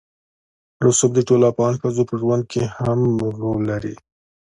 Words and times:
رسوب 0.85 1.11
د 1.15 1.19
ټولو 1.27 1.43
افغان 1.51 1.73
ښځو 1.81 2.03
په 2.09 2.15
ژوند 2.21 2.43
کې 2.51 2.61
هم 2.77 2.99
رول 3.41 3.61
لري. 3.71 3.95